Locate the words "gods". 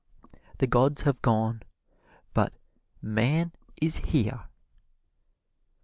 0.65-1.03